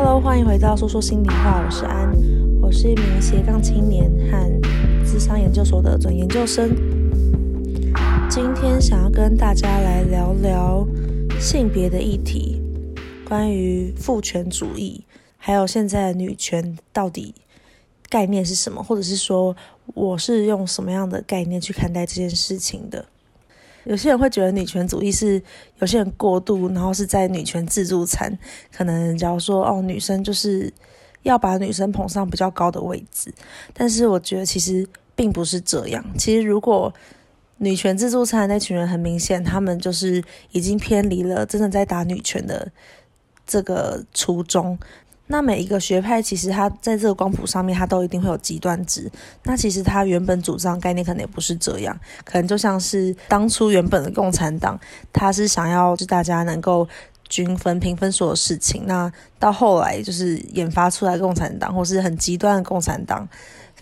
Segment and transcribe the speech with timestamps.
[0.00, 2.08] Hello，欢迎回到说说心里话，我是安，
[2.62, 6.70] 我是一名斜杠青年和智商研究所的准研究生。
[8.30, 10.86] 今天想要跟大家来聊聊
[11.40, 12.62] 性别的议题，
[13.26, 15.04] 关于父权主义，
[15.36, 17.34] 还有现在女权到底
[18.08, 19.56] 概念是什么，或者是说
[19.94, 23.04] 我是用什么样的概念去看待这件事情的。
[23.88, 25.42] 有些人会觉得女权主义是
[25.78, 28.38] 有些人过度，然后是在女权自助餐，
[28.70, 30.70] 可能假如说哦，女生就是
[31.22, 33.32] 要把女生捧上比较高的位置，
[33.72, 36.04] 但是我觉得其实并不是这样。
[36.18, 36.92] 其实如果
[37.56, 42.70] 女权自助餐那群人很明显，他们就是已经偏离了真的在打女权的
[43.46, 44.78] 这个初衷。
[45.28, 49.10] 那每一个学派其实它在这个光谱上面，它都一定会有极端值。
[49.44, 54.78] 那其实它原本主张概念可能也不是这样，可能就像是当初原本的共产党，
[55.12, 56.88] 它是想要就大家能够
[57.28, 58.84] 均分平分所有事情。
[58.86, 63.28] 那到后来就是研发出来共产党，或是很极端的共产党、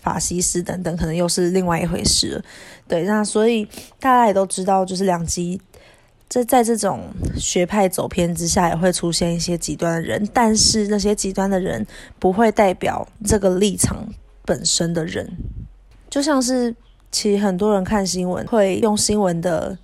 [0.01, 2.43] 法西斯等等，可能又是另外一回事了。
[2.87, 3.65] 对，那所以
[3.99, 5.61] 大家也都知道，就是两极。
[6.29, 7.05] 这在这种
[7.37, 11.87] 学派走偏之下，也会出现一些极端的人，但是那些极端的人
[12.19, 14.09] 不会代表这个立场
[14.43, 15.37] 本身的人。
[16.09, 16.75] 就像是，
[17.11, 19.77] 其实很多人看新闻会用新闻的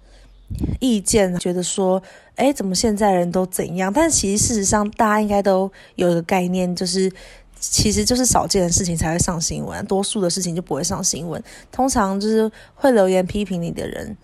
[0.82, 2.04] 意见觉得说，
[2.36, 3.92] 哎，怎么现在人都怎样？
[3.92, 7.10] 但其实事实上，大家应该都有一个概念，就是
[7.58, 11.42] 其实就是少见的事情才会上新闻，多数的事情就不会上新闻。
[11.72, 14.18] 通常就是会留言批评你的人。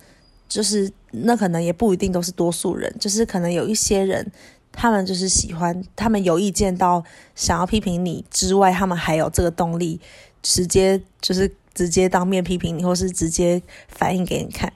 [0.50, 4.30] 就是那可能也不一定都是多数人，就是可能有一些人，
[4.72, 7.02] 他们就是喜欢，他们有意见到
[7.36, 10.02] 想要批评你之外，他们还有这个动力，
[10.42, 14.74] 直接就是直接当面批评你，或是直接反映给你看。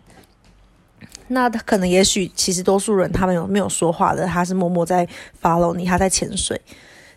[1.30, 5.08] 那他可能也许其实多数人他们有没有说话的，他是默默在
[5.42, 6.62] follow 你，他在潜水，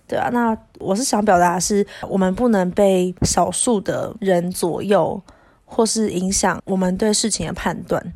[0.07, 0.31] 对啊。
[0.33, 5.21] 那我是想表达是，我们不能被少数的人左右，
[5.67, 8.15] 或是影响我们对事情的判断。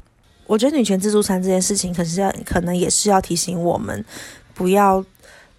[0.50, 4.04] 我觉得女权自助餐这件事情，可是要可能也是要提醒我们，
[4.52, 5.04] 不要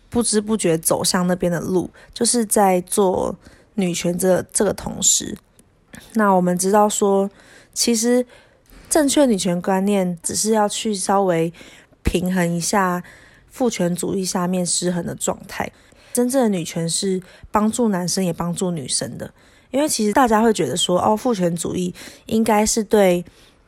[0.10, 3.34] 不知不觉走向那边的路，就是在做
[3.76, 5.38] 女权这这个同时，
[6.16, 7.32] 那我们知道说，
[7.74, 8.26] 其实
[8.90, 11.54] 正确女权观念只是要去稍微
[12.04, 13.02] 平衡一下
[13.50, 15.72] 父权主义下面失衡的状态。
[16.12, 19.34] 真正的女权是帮助男生也帮助女生的，
[19.70, 23.24] 因为其实大家会觉得说，哦，父权主义应该是对。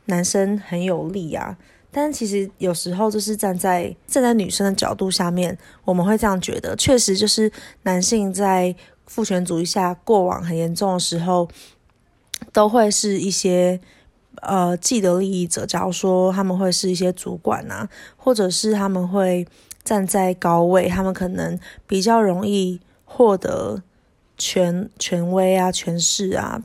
[0.06, 1.56] 男生很有利啊，
[1.90, 7.50] 但其实有时候就是站在站在女生的角度下面，我们会这样觉得，确实就是
[7.82, 8.74] 男性在
[9.06, 11.48] 父权主义下过往很严重的时候，
[12.52, 13.80] 都会是一些
[14.42, 15.64] 呃既得利益者。
[15.64, 19.46] 假如说他们会是一些主管啊，或者是他们会
[19.82, 23.82] 站在高位，他们可能比较容易获得
[24.36, 26.62] 权权威啊、权势啊。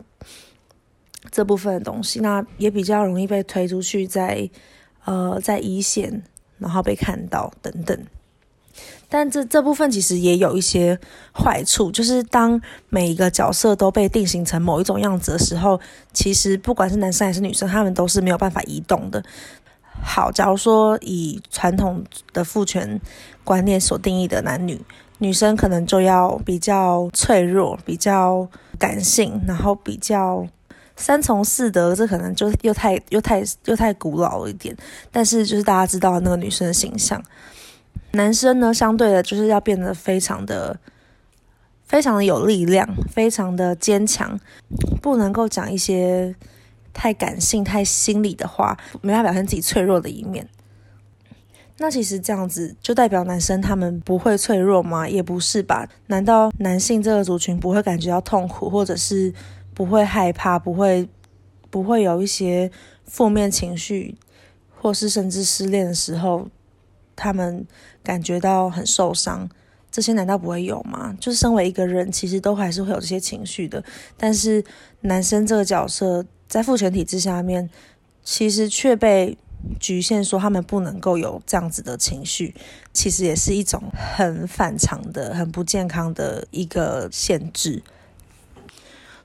[1.32, 4.50] 这部分的东西，那也比较容易被推出去在，
[5.06, 6.24] 呃在一线，
[6.58, 7.98] 然后被看到等等。
[9.10, 10.98] 但这这部分其实也有一些
[11.34, 15.80] 坏处，就是当每一个角色都被定型成某一种样子的时候，
[16.14, 19.22] 其实不管是男生还是女生，他们都是没有办法移动的。
[20.02, 23.02] 好，假如说以传统的父权
[23.44, 24.80] 观念所定义的男女，
[25.18, 28.48] 女生可能就要比较脆弱，比较
[28.78, 30.48] 感性，然后比较。
[31.00, 34.76] 三从四德，这可能就又太又太又太古老了一点。
[35.10, 37.24] 但是就是大家知道那个女生的形象，
[38.12, 40.78] 男生呢，相对的就是要变得非常的
[41.86, 44.38] 非常的有力量，非常的坚强，
[45.02, 46.36] 不能够讲一些
[46.94, 50.50] 太感性、太心理的话，没办法表现自己脆弱的一面。
[51.78, 55.08] 那其实这样子就代表男生他们不会脆弱吗？
[55.08, 55.88] 也不是吧？
[56.08, 59.34] 难道男性这个族群不会感觉到痛苦，或者是？
[59.80, 61.08] 不会害怕，不会，
[61.70, 62.70] 不会有一些
[63.06, 64.18] 负面情绪，
[64.76, 66.50] 或是甚至失恋的时候，
[67.16, 67.66] 他们
[68.04, 69.50] 感觉到很受伤，
[69.90, 71.16] 这些难道不会有吗？
[71.18, 73.82] 就是身为一个人，其实都还是会有这些情绪的。
[74.18, 74.62] 但是
[75.00, 77.70] 男生这个角色在父权体制下面，
[78.22, 79.38] 其实却被
[79.80, 82.54] 局限说他们不能够有这样子的情绪，
[82.92, 87.82] 其实也是一种很反常的、很不健康的一个限制。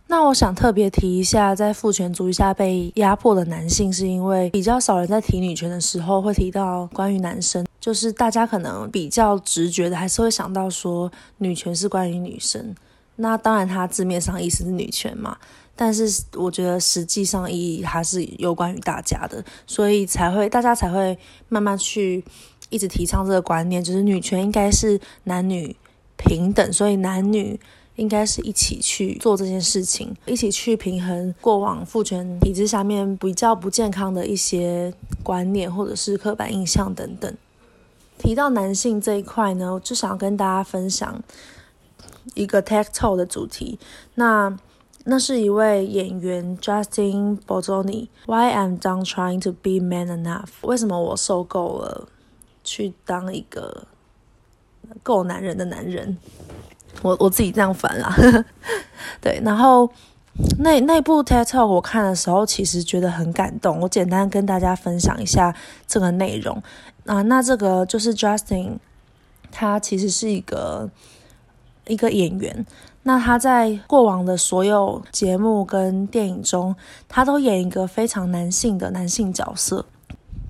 [0.06, 12.74] 那我想特别提一下，在父权主义下被压迫的男性，是因为比较少人在提女权的时候会提到关于男生，就是大家可能比较直觉的还是会想到说女权是关于女生。
[13.16, 15.36] 那当然，它字面上意思是女权嘛，
[15.74, 21.16] 但是我觉得实际上意义还是有关于大家的，所以才会大家才会
[21.48, 22.24] 慢慢去
[22.70, 25.74] 一直提倡这个观念，就是女权应该是男女
[26.16, 27.58] 平等，所以男女
[27.96, 34.92] 应该是一起去做这件事情，一起去平衡过往父权体制下面比较不健康的一些
[35.22, 37.32] 观念或者是刻板印象等等。
[38.18, 41.22] 提到男性这一块呢，我就想跟大家分享
[42.34, 43.78] 一个 TED Talk 的主题。
[44.14, 44.56] 那
[45.04, 48.08] 那是一位演员 Justin Bolzoni。
[48.26, 50.48] Why I'm done trying to be man enough？
[50.62, 52.08] 为什么我受够了
[52.62, 53.86] 去当一个
[55.02, 56.16] 够男人的男人？
[57.02, 58.14] 我我自己这样翻啦。
[59.20, 59.90] 对，然后
[60.58, 63.80] 那那部 TED Talk 我看的时候，其实觉得很感动。
[63.80, 65.54] 我简单跟大家分享一下
[65.86, 66.62] 这个内容。
[67.06, 68.78] 啊，那这个就是 Justin，
[69.50, 70.88] 他其实是一个
[71.86, 72.64] 一个演员。
[73.02, 76.74] 那他在过往的所有节目跟电影中，
[77.06, 79.84] 他都演一个非常男性的男性角色。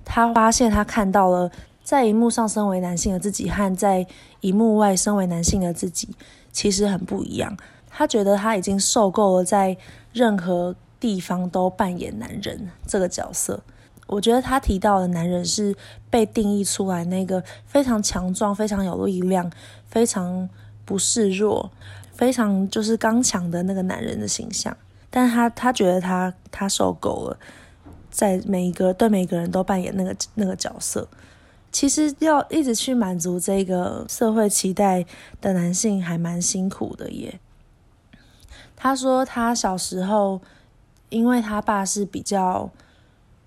[0.04, 1.50] 他发现他看到了
[1.84, 4.04] 在荧幕上身为男性的自己和在
[4.40, 6.08] 荧幕外身为男性的自己
[6.50, 7.56] 其实很不一样。
[7.90, 9.76] 他觉得他已经受够了在
[10.12, 13.62] 任何地方都扮演男人这个角色。
[14.06, 15.76] 我觉得他提到的男人是
[16.10, 19.50] 被定义出来那个非常强壮、非常有力量、
[19.86, 20.48] 非常
[20.84, 21.70] 不示弱、
[22.12, 24.76] 非常就是刚强的那个男人的形象。
[25.10, 27.38] 但他他觉得他他受够了，
[28.10, 31.06] 在每一个对每个人都扮演那个那个角色。
[31.74, 35.04] 其实要一直去满足这个社会期待
[35.40, 37.40] 的男性还蛮辛苦的耶。
[38.76, 40.40] 他说他小时候，
[41.08, 42.70] 因为他爸是比较。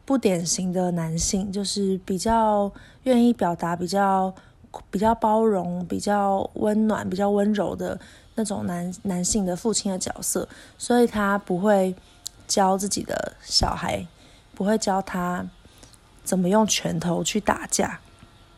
[0.08, 2.72] 不典型的男性，就是比较
[3.04, 4.34] 愿意表达、比较
[4.90, 8.00] 比较包容、比较温暖、比较温柔的
[8.36, 10.48] 那种男男性的父亲的角色，
[10.78, 11.94] 所以他不会
[12.48, 14.08] 教自己的小孩，
[14.56, 15.46] 不会教他
[16.24, 18.00] 怎么用拳头去打架。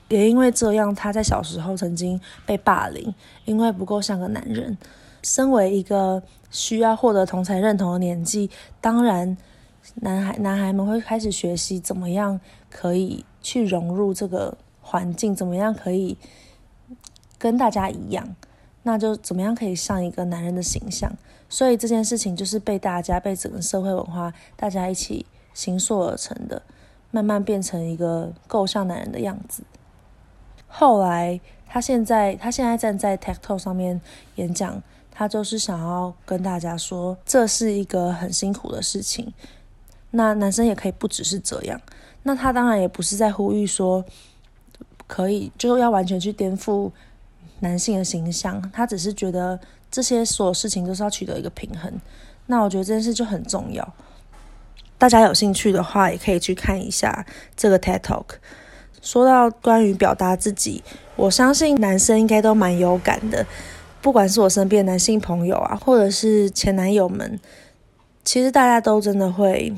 [0.10, 3.16] 也因为这样，他在小时候曾经被霸凌，
[3.46, 4.78] 因为不够像个男人。
[5.24, 6.22] 身为一个
[6.52, 8.50] 需要获得同侪认同的年纪，
[8.82, 9.38] 当然。
[10.02, 12.40] 男孩男孩们会开始学习怎么样
[12.70, 16.16] 可以去融入这个环境，怎么样可以
[17.40, 18.36] 跟大家一样，
[18.84, 21.12] 那就怎么样可以像一个男人的形象。
[21.50, 25.26] 所以这件事情就是被大家、被整个社会文化大家一起
[25.56, 26.62] 形塑而成的，
[27.10, 29.64] 慢慢变成一个够像男人的样子。
[30.70, 34.00] 后来他现在他现在站在 TED Talk 上面
[34.36, 34.82] 演讲，
[35.12, 39.34] 他就是想要跟大家说，这是一个很辛苦的事情。
[40.12, 41.80] 那男生也可以不只是这样，
[42.24, 44.04] 那他当然也不是在呼吁说
[45.06, 46.92] 可以就要完全去颠覆
[47.60, 49.60] 男性的形象，他只是觉得
[49.92, 51.92] 这些所有事情都是要取得一个平衡。
[52.48, 53.94] 那我觉得这件事就很重要，
[54.98, 57.26] 大家有兴趣的话也可以去看一下
[57.56, 58.26] 这个 TED Talk。
[59.02, 60.84] 说到关于表达自己，
[61.16, 63.46] 我相信男生应该都蛮有感的，
[64.02, 67.40] 不管是我身边男性朋友啊，或者是前男友们，
[68.24, 69.74] 其实大家都真的会。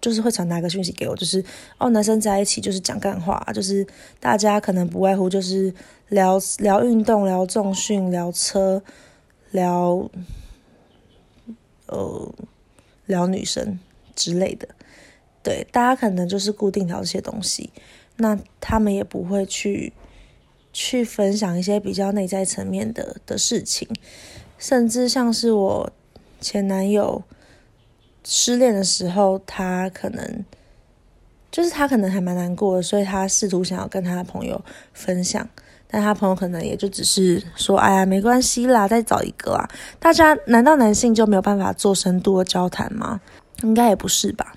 [0.00, 1.40] 就是会传达一个讯息给我，就是
[1.78, 3.86] 哦，男生在一起就是讲干话，就是
[4.18, 5.72] 大家可能不外乎就是
[6.08, 8.82] 聊聊运动、聊重训、聊车、
[9.52, 10.10] 聊
[11.86, 12.34] 呃
[13.06, 13.78] 聊女生
[14.16, 14.66] 之类的。
[15.40, 17.70] 对，大家可能就是固定聊这些东西，
[18.16, 19.92] 那他们也不会去
[20.72, 23.88] 去分享一些比较内在层面的的事情，
[24.58, 25.92] 甚至像是我
[26.40, 27.22] 前男友。
[28.24, 30.44] 失恋的时候，他可能
[31.50, 35.48] 就是他可能还蛮难过的，所以他试图想要跟他的朋友分享，
[35.88, 43.20] 但他朋友可能也就只是说：“哎呀，没关系啦，再找一个啊。”大家难道男性就没有办法做深度的交谈吗？
[43.62, 44.54] 应该也不是吧？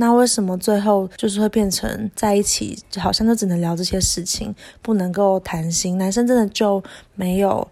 [0.00, 5.98] 那为什么最后就是会变成在一起，好像就只能聊这些事情，不能够谈心？
[5.98, 6.82] 男生真的就
[7.14, 7.68] 没有，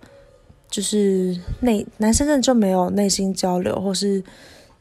[0.68, 4.22] 就是内男生真的就没有内心交流，或是？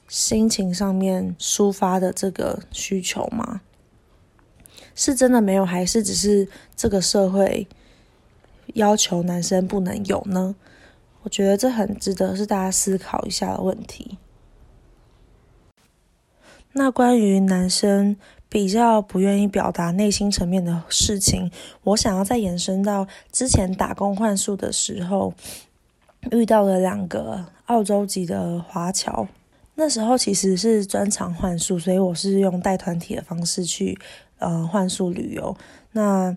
[0.08, 3.62] 心情上面抒发的这个需求吗？
[4.94, 7.68] 是真的没有，还是只是这个社会
[8.75, 10.56] 要求男生不能有呢？
[11.24, 14.20] 我觉得这很值得是大家思考一下的问题。
[16.77, 18.17] 那关于男生
[18.50, 21.50] 比较不愿意表达内心层面的事情，
[21.84, 25.34] 我想要再延伸到之前打工换宿的时候
[26.32, 29.25] 遇到了两个澳洲籍的华侨。
[29.75, 33.98] 那时候其实是专场换宿，所以我是用带团体的方式去
[34.39, 35.55] 呃换宿旅游。
[35.94, 36.36] 那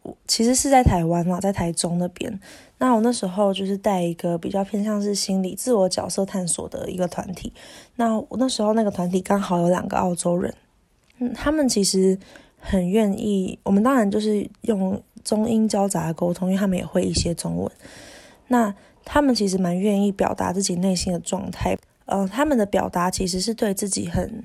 [0.00, 2.40] 我其实是在台湾嘛，在台中那边。
[2.78, 7.52] 那我那时候就是带一个比较偏向是心理自我角色探索的一个团体。
[7.96, 10.52] 那我那时候那个团体刚好有两个澳洲人，
[11.18, 12.18] 嗯，他们其实
[12.58, 13.58] 很愿意。
[13.62, 17.70] 我们当然就是用中英交杂的沟通，因为他们也会一些中文。
[18.48, 21.76] 那他们其实蛮愿意表达自己内心的状态，
[22.06, 24.44] 呃，他们的表达其实是对自己很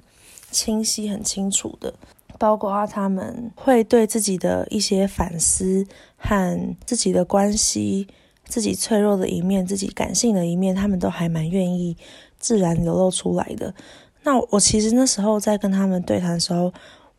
[0.51, 1.93] 清晰、很清楚的，
[2.39, 5.85] 包括他们会对自己的一些反思
[6.17, 8.07] 和自己的关系、
[8.45, 11.95] 自己脆弱的一面、自己感性的一面，他们都还蛮愿意
[12.39, 13.75] 自然流露出来的。
[14.23, 16.73] 那我其实那时候在跟他们对谈的时候，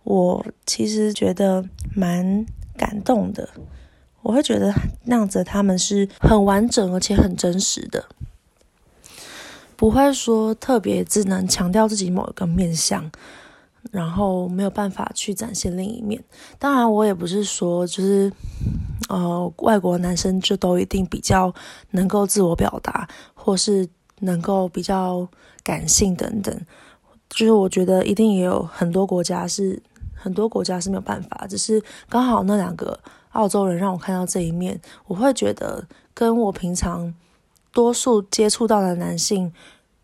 [0.05, 2.45] 我其实觉得蛮
[2.77, 3.49] 感动的。
[4.23, 4.71] 我会觉得
[5.05, 8.05] 那样子他们是很完整而且很真实的，
[9.77, 13.11] 不会说特别只能强调自己某一个面向，
[13.91, 16.23] 然后没有办法去展现另一面。
[16.59, 18.33] 当然，我也不是说就是
[19.09, 21.53] 呃外国男生就都一定比较
[21.91, 23.89] 能够自我表达，或是
[24.21, 25.29] 能够比较
[25.63, 26.55] 感性等等。
[27.29, 29.81] 就是我觉得一定也有很多国家是
[30.15, 32.99] 很多国家是没有办法，只是刚好那两个
[33.31, 37.15] 澳洲人让我看到这一面，我会觉得跟我平常
[37.73, 39.53] 多数接触到的男性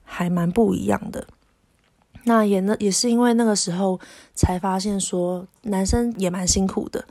[0.05, 1.26] 还蛮不一样的。
[2.26, 3.99] 那也那也是因为那个时候
[4.35, 7.04] 才发现说男生也蛮辛苦的，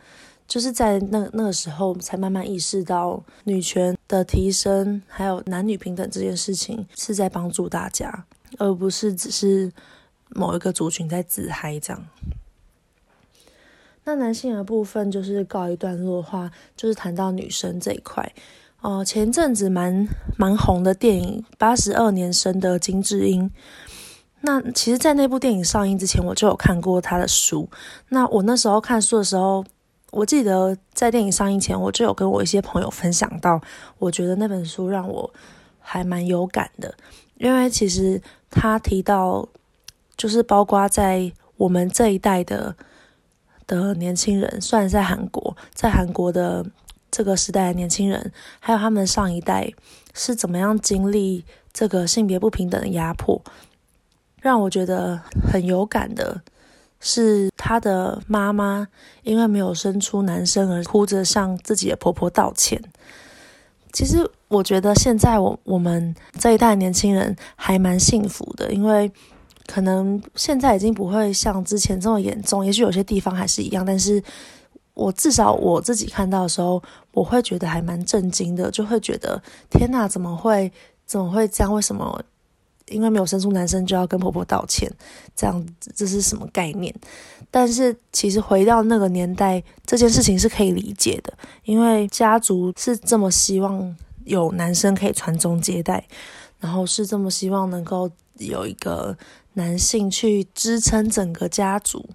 [0.48, 8.26] 就是在那那个时候才慢慢意识到女权的提升，还有男女平等这件事情是在帮助大家，
[8.60, 9.72] 而不是只是。
[10.30, 12.04] 某一个族群在自嗨这样，
[14.04, 18.34] 那男性的部分就是告一段落的话，就是谈到女生这一块。
[18.82, 20.08] 哦、前阵子蛮
[20.38, 23.50] 蛮红的电影《八十二年生的金智英》，
[24.46, 27.68] 那其实，在那部电影上映之前，我就有看过他的书。
[28.10, 29.66] 那我那时候看书的时候，
[30.12, 33.60] 我记得在电影上映前，我就有跟我一些朋友分享到，
[33.98, 35.34] 我觉得那本书让我
[35.80, 36.96] 还蛮有感的，
[37.38, 39.50] 因为其实他提到。
[40.18, 42.74] 就是包括在我们这一代的
[43.68, 46.66] 的年轻人，算在韩国，在韩国的
[47.12, 49.74] 这个时代的年轻人，还有他们上一代
[50.14, 53.42] 是怎么样经历这个性别不平等的压迫，
[54.46, 55.20] 让我觉得
[55.52, 56.40] 很有感的
[57.00, 58.88] 是，他的妈妈
[59.24, 62.80] 因为没有生出男生而哭着向自己的婆婆道歉。
[63.92, 69.12] 其实我觉得现在我我们这一代年轻人还蛮幸福的，因为。
[69.68, 74.22] 可能现在已经不会像之前这么严重，也许有些地方还是一样，但是
[74.94, 76.80] 我至少我自己看到的时候，
[77.14, 80.72] 我会觉得还蛮震惊的，就会觉得天哪，怎么会
[81.08, 81.74] 怎么会这样？
[81.74, 82.24] 为什么
[82.90, 84.92] 因为没有生出男生就要跟婆婆道歉？
[85.36, 86.94] 这样子这是什么概念？
[87.50, 96.06] 但是其实回到那个年代，这件事情是可以理解的，因为家族是这么希望有男生可以传宗接代，
[96.60, 99.18] 然后是这么希望能够有一个。
[99.58, 102.10] 男性去支撑整个家族，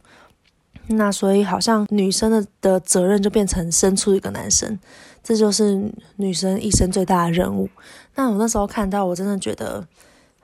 [0.89, 4.79] 那所以好像女生的的责任就变成生出一个男生，
[5.25, 7.67] 这就是女生一生最大的任务。
[8.15, 9.89] 那我那时候看到，我真的觉得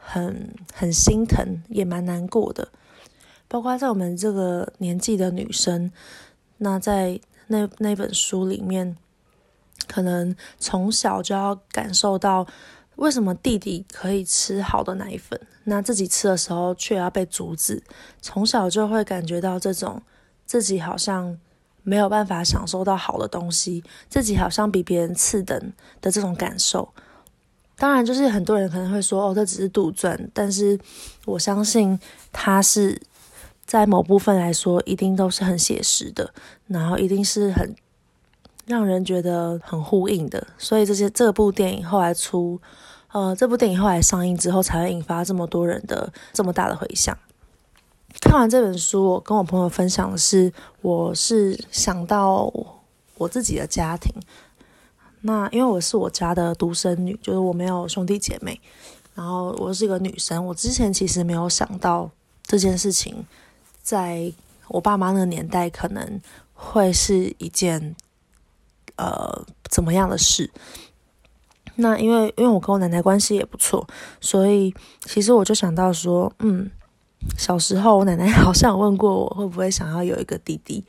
[0.07, 2.69] 很很心疼，也蛮难过的。
[3.49, 5.91] 包括在我们这个年纪的女生，
[6.59, 8.97] 那在那那本书里面，
[9.87, 12.47] 可能从小就要感受到。
[12.97, 17.83] 为什么弟弟可以吃好的奶粉，那自己吃的时候却要被阻止？
[18.23, 20.01] 从小就会感觉到这种
[20.47, 21.39] 自己好像
[21.83, 26.89] 没有办法享受到好的东西，自己好像比别人次等的这种感受。
[27.79, 30.79] 当然，就是很多人可能会说：“哦，这只是杜撰。”但是
[31.25, 31.99] 我相信
[32.33, 33.01] 它是
[33.67, 36.33] 在某部分来说，一定都是很写实的，
[36.67, 37.75] 然后一定是很
[38.67, 40.47] 让人觉得很呼应的。
[40.57, 42.61] 所以这些这部电影后来出。
[43.13, 47.17] 呃，这部电影后来上映之后，才会引发这么多人的这么大的回响。
[48.21, 50.53] 看完这本书，我跟我朋友分享的是，
[50.83, 52.53] 我是想到
[53.17, 54.13] 我自己的家庭。
[55.27, 58.61] 那因为我是我家的独生女，就是我没有兄弟姐妹，
[59.13, 60.47] 然后我是一个女生。
[60.47, 62.09] 我之前其实没有想到
[62.45, 63.27] 这件事情，
[63.83, 64.33] 在
[64.69, 66.21] 我爸妈那个年代可能
[66.55, 67.97] 会是一件
[68.95, 70.49] 呃怎么样的事。
[71.75, 73.85] 那因为因为我跟我奶奶关系也不错，
[74.21, 74.73] 所以
[75.07, 76.71] 其实我就想到说，嗯，
[77.37, 80.85] 小时候我奶奶 好像有问过我会不会想要有一个弟弟，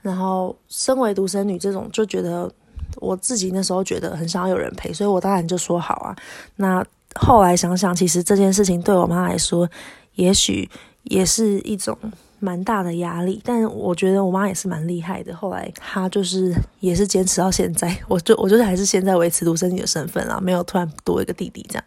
[0.00, 2.50] 然后身为独生女这种就觉得
[2.96, 6.16] 我自己那时候觉得很想要有人陪，所以我当然就说好啊。
[6.56, 9.68] 那后来想想，其实这件事情对我妈来说，
[10.14, 10.68] 也许
[11.04, 11.96] 也是一种。
[12.40, 15.34] 蛮大的压力，但我觉得我妈也是蛮厉害的。
[15.34, 21.84] 后来她就是也是坚持到现在，我就我觉得还是现在维持独生女的身份啊，没有突然多一个弟弟这样。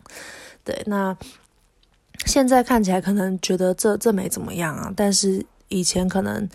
[0.65, 1.15] 对，那
[2.25, 6.45] 现在看起来可能觉得这这没怎么样啊，但是以前可能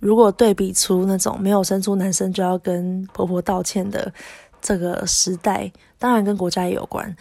[0.00, 4.12] 如果对比出那种没有生出男生就要跟婆婆道歉的
[4.60, 7.14] 这个时代，当然跟国家也有关。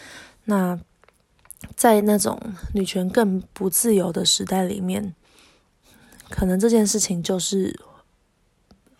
[0.46, 0.80] 那
[1.76, 2.40] 在那种
[2.74, 5.14] 女权更不自由的时代里面，
[6.30, 7.80] 可能这件事情就是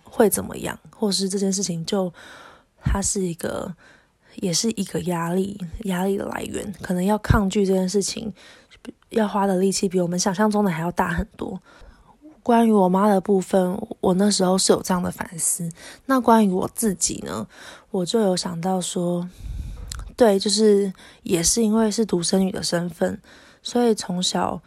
[0.04, 2.14] 会怎么样，或是这件事情就
[2.84, 3.74] 它是一个，
[4.36, 8.32] 也是一个压力，压力的来源，可能要抗拒这件事情，
[9.10, 11.60] 要花的力气比我们想象中的还要大很多。
[12.44, 15.72] 关于我妈的部分，我那时候是有这样的反思。
[16.08, 17.48] 那关于我自己呢，
[17.92, 19.30] 我就有想到说，
[20.18, 20.92] 对，就是
[21.24, 23.22] 也是因为是独生女的身份，
[23.62, 24.62] 所以从小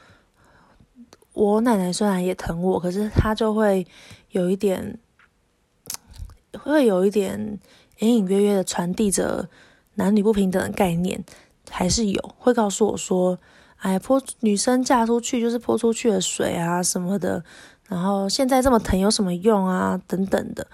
[1.32, 3.86] 我奶奶虽然也疼我，可是她就会
[4.30, 4.98] 有一点，
[6.58, 7.58] 会有一点
[7.98, 9.48] 隐隐约约的传递着
[9.94, 11.24] 男女不平等的概念，
[11.68, 13.38] 还是有，会告诉我说。
[13.84, 17.44] 哎，泼女生嫁出去就是泼出去的水啊什么的，
[17.86, 20.00] 然后现在这么疼有什么用啊？
[20.06, 20.66] 等等的，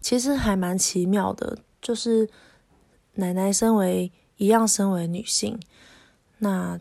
[0.00, 1.58] 其实还蛮奇妙的。
[1.82, 2.30] 就是
[3.14, 5.58] 奶奶身为一样身为女性，
[6.38, 6.78] 那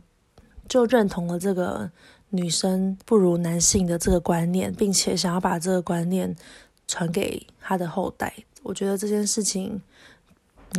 [0.69, 1.89] 就认同了这个
[2.29, 6.35] 女生不如男性的这个观念，并且想要把这个观念
[6.87, 8.31] 传给她的后代。
[8.61, 9.81] 我觉得这件事情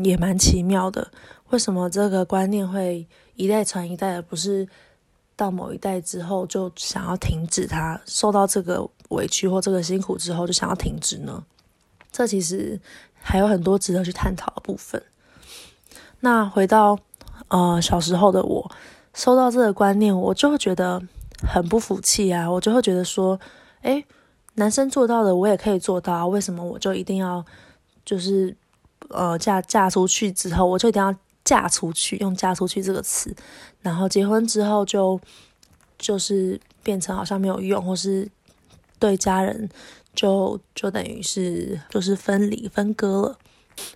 [0.05, 1.11] 也蛮奇妙的。
[1.51, 3.07] 为什么这个观念会？
[3.39, 4.67] 一代传一代，而不是
[5.37, 11.45] 到某一代之后就想要停止它，受到这个委屈或这个辛苦之后就想要停止呢？
[12.11, 12.81] 这其实
[13.21, 15.03] 还有很多值得去探讨的部分。
[16.21, 16.99] 那回到
[17.49, 18.71] 呃小时候的我，
[19.13, 21.03] 收到这个观念，我就会觉得
[21.47, 22.51] 很不服气啊！
[22.51, 23.39] 我就会觉得说，
[23.83, 24.03] 诶，
[24.55, 27.45] 男生做到的我也可以做到，为什么我就一定要
[28.03, 28.57] 就是
[29.11, 31.15] 呃嫁嫁出去之后我就一定要？
[31.47, 33.33] 嫁出去，用“嫁出去”这个词，
[33.81, 35.19] 然后结婚之后就
[35.97, 38.29] 就是变成好像没有用，或是
[38.99, 39.69] 对家人
[40.13, 43.39] 就就等于是就是分离分割了。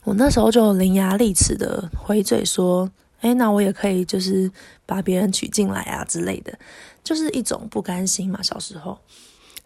[0.04, 2.88] 我那时候就伶牙俐齿的回嘴说
[3.22, 4.48] ：“诶，那我也可以就是
[4.86, 6.56] 把别人娶进来啊之类的，
[7.02, 8.96] 就是一种不甘心嘛。”小时候，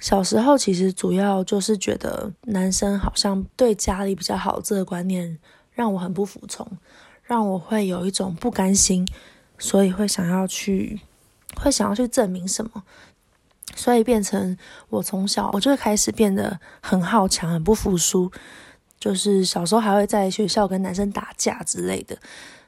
[0.01, 5.39] 小时候其实主要就是觉得男生好像对家里比较好，这个观念
[5.73, 6.67] 让我很不服从。
[7.35, 9.05] 让我会有一种不甘心，
[9.59, 11.01] 所以会想要去，
[11.57, 12.85] 会想要去证明什么，
[13.75, 14.57] 所以变成
[14.89, 18.31] 我从小我就会开始变得很好强，很不服输，
[19.01, 22.17] 就是小时候还会在学校跟男生打架之类的，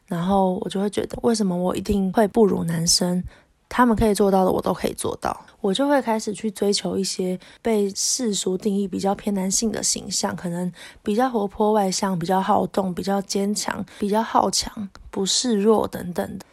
[0.06, 3.22] 然后我就会觉得为什么我一定会不如男生？
[3.68, 5.44] 他们可以做到的，我都可以做到。
[5.60, 10.70] 我就会开始去追求一些被世俗定义比较偏男性的形象，可能
[11.02, 16.46] 比较活泼外向、比较好动、比较坚强、比较好强、不示弱等等的，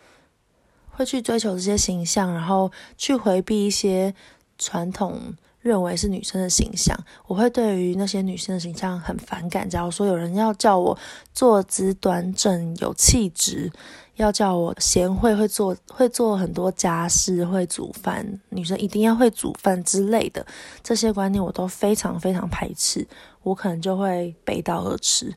[0.89, 4.15] 会去追求这些形象，然后去回避一些
[4.58, 6.97] 传统认为是女生的形象。
[7.28, 9.69] 我会对于那些女生的形象很反感。
[9.69, 10.97] 假如说有人要叫我
[11.32, 13.71] 坐姿端正、有气质。
[14.17, 20.45] 要叫我贤惠，会做会做很多家事，会煮饭，女生一定要会煮饭之类的，
[20.84, 23.08] 这些观念我都非常非常排斥，
[23.41, 25.34] 我可能就会背道而驰。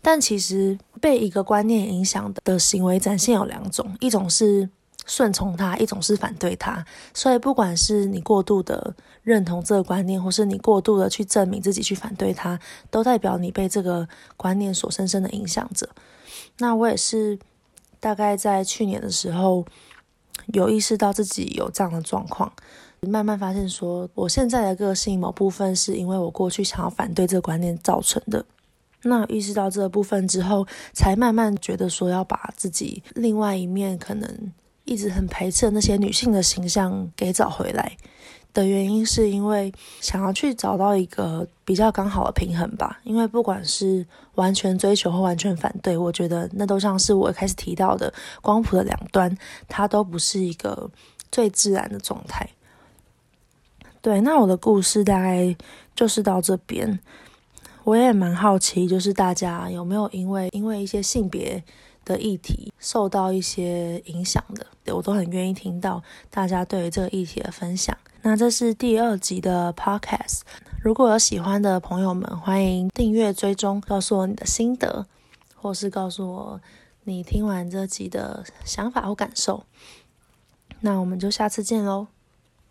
[0.00, 4.66] 但其实被一个观念影响的行为展现有两种，一种是
[5.04, 6.82] 顺从它，一种是反对它。
[7.12, 12.58] 所以不管是你过度的认同这个观念，或是你过度的去证明自己去反对它，
[12.90, 15.86] 都代表你被这个观念所深深的影响着。
[16.56, 17.38] 那我也是。
[18.00, 19.64] 大概在去年的时候，
[20.52, 22.52] 有意识到自己有这样的状况，
[23.00, 28.44] 慢慢发现说，我现在的个性某部分是因为我过去想要反对这个观念造成的。
[29.02, 34.52] 那意识到这个部分之后，才慢慢觉得说要把自己另外一面可能
[34.84, 37.96] 一直很排斥的那些女性的形象给找回来。
[38.54, 49.36] 的原因是因为想要去找到一个比较刚好的平衡吧，因为不管是完全追求或完全反对，我觉得那都像是我一开始提到的光谱的两端，
[49.68, 50.90] 它都不是一个
[51.30, 52.48] 最自然的状态。
[54.00, 55.54] 对，那我的故事大概
[55.94, 56.98] 就是到这边，
[57.84, 61.62] 我也蛮好奇，就是大家有没有因为因为一些性别
[62.04, 64.94] 的议题受到一些影响的？
[64.94, 67.94] 我都很愿意听到大家对于这个议题的分享。
[68.22, 70.40] 那这是第二集的 Podcast，
[70.82, 75.06] 如果有喜欢的朋友们，欢迎订阅追踪，告诉我你的心得，
[75.54, 76.60] 或是告诉我
[77.04, 79.64] 你听完这集的想法或感受。
[80.80, 82.08] 那我们就下次见喽。